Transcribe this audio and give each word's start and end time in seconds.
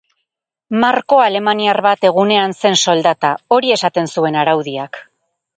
Marko 0.83 1.19
alemaniar 1.25 1.81
bat 1.87 2.09
egunean 2.11 2.57
zen 2.63 2.79
soldata, 2.87 3.33
hori 3.59 3.77
esaten 3.79 4.11
zuen 4.15 4.43
araudiak. 4.47 5.03